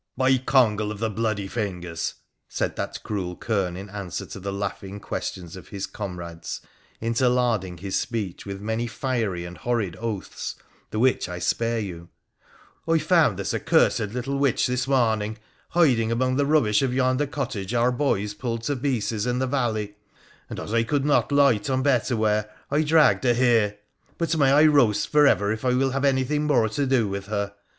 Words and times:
'By 0.17 0.39
Congal 0.39 0.89
of 0.89 0.97
the 0.97 1.11
Bloody 1.11 1.47
Fingers,' 1.47 2.15
said 2.49 2.75
that 2.75 3.03
cruel 3.03 3.35
kern 3.35 3.77
in 3.77 3.87
answer 3.91 4.25
to 4.25 4.39
the 4.39 4.51
laughing 4.51 4.99
questions 4.99 5.55
of 5.55 5.67
his 5.67 5.85
comrades, 5.85 6.59
inter 6.99 7.27
larding 7.27 7.77
his 7.77 7.99
speech 7.99 8.43
with 8.43 8.59
many 8.59 8.87
fiery 8.87 9.45
and 9.45 9.59
horrid 9.59 9.95
oaths, 9.99 10.55
the 10.89 10.97
which 10.97 11.29
I 11.29 11.37
spare 11.37 11.77
you 11.77 12.09
—'I 12.91 12.97
found 12.97 13.37
this 13.37 13.53
accursed 13.53 13.99
little 13.99 14.39
witch 14.39 14.65
this 14.65 14.87
morning 14.87 15.37
hiding 15.69 16.11
among 16.11 16.35
the 16.35 16.47
rubbish 16.47 16.81
of 16.81 16.95
yonder 16.95 17.27
cottage 17.27 17.75
our 17.75 17.91
boys 17.91 18.33
pulled 18.33 18.63
to 18.63 18.75
pieces 18.75 19.27
in 19.27 19.37
the 19.37 19.45
valley; 19.45 19.97
and, 20.49 20.59
as 20.59 20.73
I 20.73 20.81
could 20.81 21.05
not 21.05 21.31
light 21.31 21.69
on 21.69 21.83
better 21.83 22.17
ware, 22.17 22.49
I 22.71 22.81
dragged 22.81 23.23
her 23.23 23.35
here. 23.35 23.77
But 24.17 24.35
may 24.35 24.51
I 24.51 24.63
roast 24.63 25.09
for 25.09 25.27
ever 25.27 25.51
if 25.51 25.63
I 25.63 25.75
will 25.75 25.91
have 25.91 26.05
anything 26.05 26.45
more 26.45 26.67
to 26.69 26.87
do 26.87 27.07
with 27.07 27.27
her. 27.27 27.53